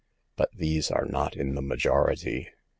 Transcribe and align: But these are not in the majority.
But 0.35 0.49
these 0.53 0.89
are 0.89 1.05
not 1.05 1.37
in 1.37 1.53
the 1.53 1.61
majority. 1.61 2.47